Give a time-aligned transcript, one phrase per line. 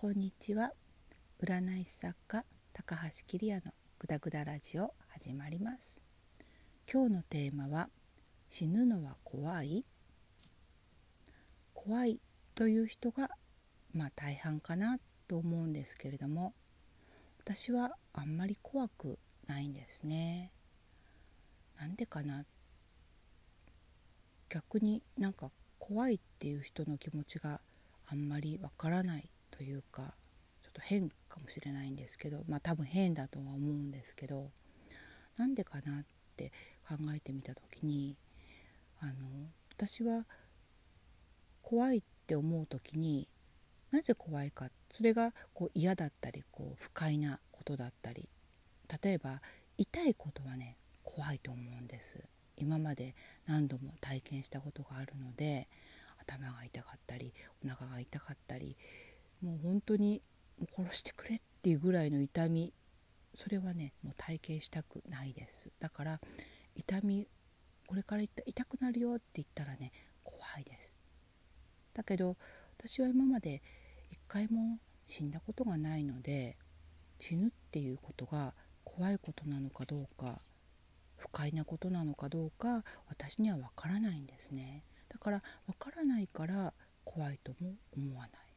[0.00, 0.70] こんにちは。
[1.42, 6.00] 占い師作家高橋桐也のグダグダラジオ始まります。
[6.88, 7.88] 今日のテーマは
[8.48, 9.84] 死ぬのは怖い？
[11.74, 12.20] 怖い
[12.54, 13.28] という人が
[13.92, 16.54] まあ大半かなと思うんですけれども
[17.40, 19.18] 私はあんまり怖く
[19.48, 20.52] ないんですね。
[21.76, 22.44] なんでかな？
[24.48, 27.60] 逆になんか怖いっていう人の気持ちが
[28.06, 30.14] あんまりわからないというか
[30.62, 34.50] ちょっと変かもしれないんですけどまあ多分変だとは思うんですけど
[35.36, 36.04] なんでかなっ
[36.36, 36.52] て
[36.88, 38.16] 考えてみた時に
[39.00, 39.12] あの
[39.70, 40.24] 私は
[41.62, 43.28] 怖いって思う時に
[43.90, 48.28] なぜ怖いかそれがこう嫌だったりこう不快なことだったり
[49.02, 49.40] 例えば
[49.76, 52.18] 痛いことはね怖いと思うんです。
[52.60, 53.14] 今まで
[53.46, 55.68] 何度も体験したことがあるので
[56.18, 57.32] 頭が痛かったり
[57.64, 58.76] お腹が痛かったり
[59.42, 60.22] もう本当に
[60.58, 62.72] もう殺してくれっていうぐらいの痛み。
[63.34, 65.70] それはねもう体験したくないです。
[65.78, 66.20] だから
[66.74, 67.28] 痛み
[67.86, 69.92] これから痛くなるよって言ったらね
[70.24, 71.00] 怖いです。
[71.94, 72.36] だけど
[72.78, 73.62] 私は今まで
[74.10, 76.56] 一回も死んだことがないので
[77.18, 80.40] 死ぬっていうことが怖いことなのかどうか
[81.16, 84.84] 不快なことなのかどうか私にはわからないんですね。
[85.08, 86.72] だからわからないから
[87.04, 88.47] 怖いとも思わない。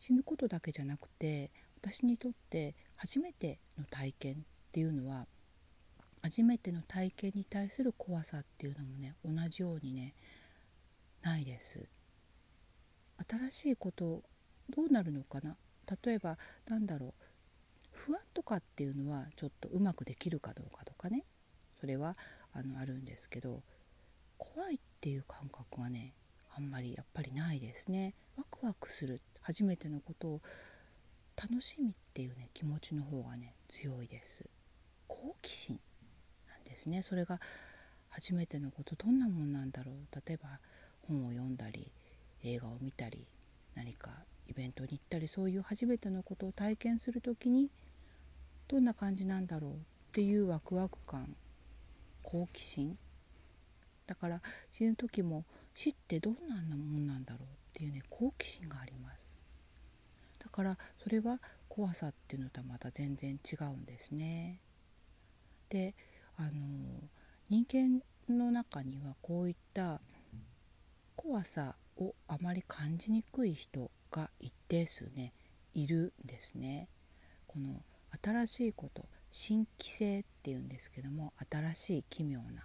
[0.00, 4.36] 死ぬことだけじゃなくて私にとって初めての体験っ
[4.72, 5.26] ていうのは
[6.22, 10.14] 初めての体験に対する怖さっていうのもね同じようにね
[11.22, 11.86] ないです。
[13.28, 14.22] 新しいこと
[14.70, 15.56] どうなるのかな？
[16.04, 17.12] 例えばなんだろう
[17.92, 21.24] 不安とかっていうのはちょっとうまくできるかどうかとかね。
[21.80, 22.16] それは
[22.52, 23.62] あのあるんですけど
[24.38, 26.14] 怖いっていう感覚はね
[26.54, 28.14] あんまりやっぱりないですね。
[28.36, 30.40] ワクワクする初めてのことを
[31.36, 34.44] 楽しみっていうね気持ちの方がね強いです。
[35.08, 35.80] 好奇心
[36.48, 37.40] なんですねそれが
[38.10, 39.94] 初めてのことどんなもんなんだろう
[40.26, 40.60] 例えば
[41.08, 41.90] 本を読んだり
[42.44, 43.26] 映画を見たり
[43.74, 44.10] 何か
[44.48, 47.70] イベントに行ったりそういう初めてのことを体験する時に
[48.68, 49.74] どんな感じなんだろうっ
[50.12, 51.34] ていうワクワク感
[52.22, 52.96] 好奇心。
[54.06, 54.40] だから
[54.72, 59.19] 死ぬ時も死ってどんなもんなんだろうっていうね好奇心があります。
[60.60, 64.60] からそれは怖さっていうのとはまた全然違うんですね。
[65.70, 65.94] で
[66.36, 66.50] あの
[67.48, 70.00] 人間の中にはこういった
[71.16, 75.32] 怖さをあまり感じにくい人が一定数ね
[75.74, 76.88] いるんですね。
[77.46, 77.82] この
[78.22, 82.64] 新しいこと新規性っていうんですけども新しい奇妙な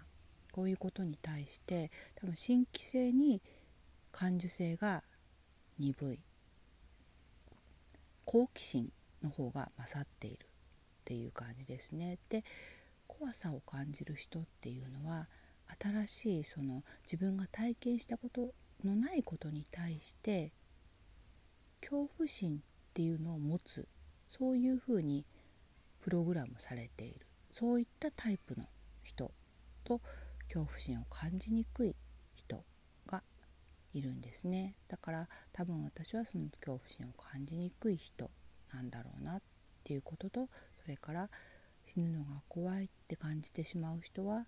[0.52, 3.40] こういうことに対して多分新規性に
[4.12, 5.02] 感受性が
[5.78, 6.25] 鈍い。
[8.36, 8.92] 好奇心
[9.22, 10.48] の方が勝っているっ
[11.06, 12.18] ていう感じですね。
[12.28, 12.44] で
[13.06, 15.26] 怖さを感じる人っていうのは
[15.80, 18.52] 新しいその自分が体験したこと
[18.84, 20.52] のないことに対して
[21.80, 22.60] 恐怖心っ
[22.92, 23.88] ていうのを持つ
[24.28, 25.24] そういうふうに
[26.02, 28.66] プログラムされているそういったタイプの
[29.02, 29.32] 人
[29.82, 30.02] と
[30.48, 31.96] 恐怖心を感じにくい
[33.96, 34.76] いるんですね。
[34.88, 38.30] だから多分私はその恐怖心を感じにくい人
[38.72, 39.42] なんだろうなっ
[39.84, 40.48] ていうことと
[40.82, 41.30] それから
[41.86, 44.46] 死ぬのが怖いって感じてしまう人は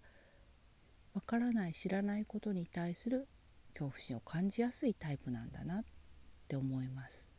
[1.15, 3.27] わからない知らないことに対する
[3.73, 5.85] 恐怖心を感じやすいタイプなんだなっ
[6.49, 7.31] て思います。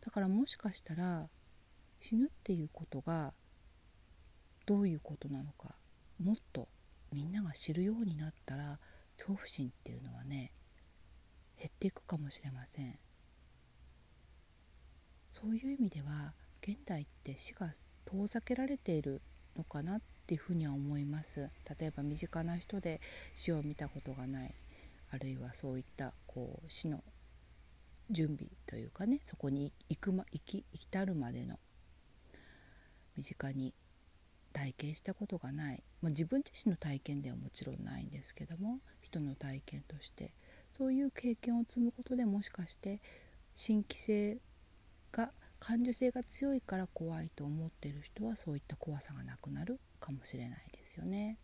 [0.00, 1.28] だからもしかしたら
[2.00, 3.32] 死ぬっていうことが
[4.66, 5.74] どういうことなのか
[6.22, 6.68] もっと
[7.12, 8.78] みんなが知るようになったら
[9.16, 10.52] 恐怖心っていうのはね
[11.58, 12.98] 減っていくかもしれません。
[15.32, 16.32] そういう意味では
[16.62, 17.72] 現代って死が
[18.04, 19.20] 遠ざけられている
[19.56, 21.50] のかなっていうふうには思います。
[21.78, 23.00] 例えば身近な人で
[23.34, 24.54] 死を見たことがない。
[25.10, 27.02] あるいはそういったこう死の
[28.10, 31.58] 準備というかねそこに行く、ま、行き至るまでの。
[33.16, 33.74] 身近に
[34.52, 40.32] 体験したことがない、まあ、自分自身の体験ではもちろんないんですけども人の体験として
[40.76, 43.00] そういう経験を積むことでもしかして
[43.54, 44.38] 新規性
[45.12, 45.30] が
[45.60, 51.38] 感受性が強いから怖いと思っている人はそういった怖さがなくなるかもしれないですよね。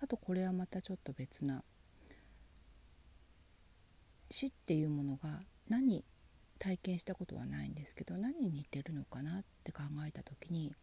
[0.00, 1.62] あとこれはまたちょっと別な
[4.30, 6.04] 死っていうものが何
[6.58, 10.74] 体験したことはないんですけど何に似てるのかなって考えた時に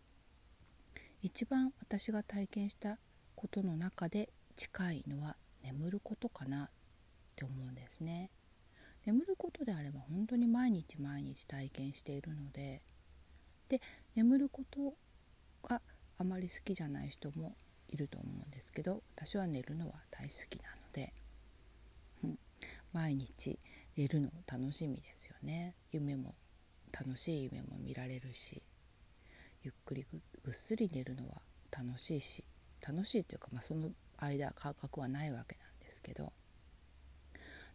[1.21, 2.97] 一番私が体験した
[3.35, 6.69] ことの中で近いのは眠ることかなっ
[7.35, 8.29] て思うんですね。
[9.05, 12.81] 眠ることであれば本当に毎日毎日体験しているので
[13.67, 13.81] で
[14.15, 14.93] 眠ること
[15.67, 15.81] が
[16.17, 17.55] あまり好きじゃない人も
[17.89, 21.13] いると思うんですけど私は寝るのは大好きなので、
[22.23, 22.39] うん、
[22.93, 23.59] 毎日
[23.97, 26.35] 寝るの楽しみですよね夢も
[26.97, 28.61] 楽しい夢も見られるし
[29.63, 30.05] ゆっくり
[30.43, 32.43] ぐっすり寝るのは楽しいし
[32.85, 33.89] 楽しいというか、まあ、その
[34.23, 36.31] 間感覚はないわけなんですけど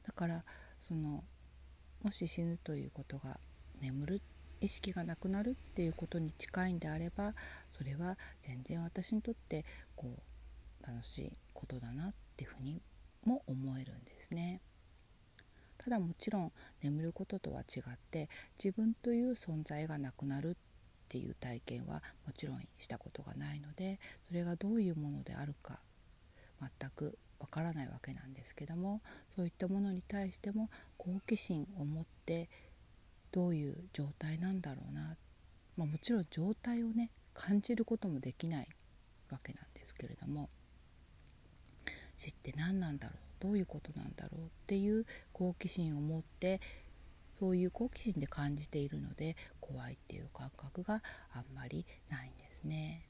[0.07, 0.45] だから
[0.81, 1.23] その
[2.03, 3.39] もし死ぬということが
[3.81, 4.23] 眠る
[4.61, 7.35] 意識がなくなるっていうことに近いんであれば
[7.77, 9.65] それは全然私にとって
[9.95, 10.17] こ
[10.83, 12.81] う楽しいことだなっていうふうに
[13.25, 14.61] も思えるんですね。
[15.77, 16.53] ただもちろん
[16.83, 18.29] 眠ることとは違って
[18.63, 20.55] 自分という存在がなくなるっ
[21.09, 25.79] ていう体験はもちろんしたことがないのでそれがどういうものであるか
[26.61, 29.01] 全くわからないわけなんですけども
[29.37, 32.49] そういったものに対しても好奇心を持って
[33.31, 35.17] どういう状態なんだろうな、
[35.77, 38.69] まあ、もちろん状態をね感じることもできない
[39.31, 40.49] わけなんですけれども
[42.17, 46.61] 死って何なんだろうどういうことなんだろうっていう好奇心を持って
[47.39, 51.03] そういう好奇心で感じているので怖いっていう感覚が
[51.33, 53.05] あんまりないんですね。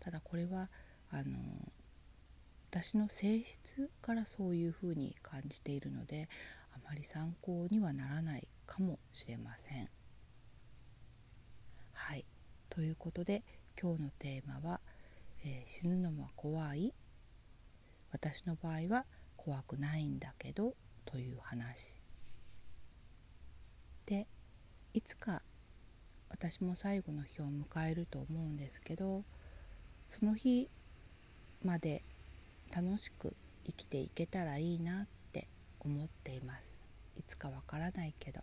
[0.00, 0.68] ただこれは
[1.12, 1.38] あの
[2.74, 6.30] 私の性質からそういうふうに感じているので
[6.74, 9.90] あまり参考にはならないかもしれません。
[11.92, 12.24] はい。
[12.70, 13.42] ということで
[13.78, 14.80] 今日のテーマは、
[15.44, 16.94] えー、死ぬのは怖い。
[18.10, 19.04] 私の場合は
[19.36, 20.74] 怖くないんだけど
[21.04, 21.94] という話。
[24.06, 24.26] で
[24.94, 25.42] いつか
[26.30, 29.24] 私も最後の日を迎えると思うんですけど
[30.08, 30.70] その日
[31.62, 32.02] まで
[32.74, 33.36] 楽しく
[33.66, 35.46] 生きていけたらいいなって
[35.80, 36.82] 思っています。
[37.16, 38.40] いつかわからないけど。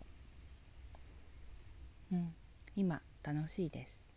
[2.12, 2.34] うん。
[2.76, 4.10] 今楽しいです。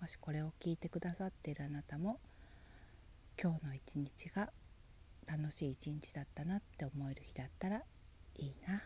[0.00, 2.18] もしこれを聞いてくださっているあなたも
[3.40, 4.52] 今日の一日が
[5.26, 7.82] 楽しい一日だったなって思える日だったら
[8.36, 8.82] いいな。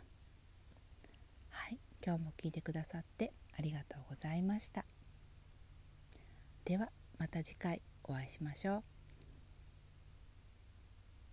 [1.50, 1.78] はい。
[2.04, 4.84] 今日も聞いてくださってありがとうございました。
[6.64, 6.88] では
[7.18, 8.95] また次回お会いしましょう。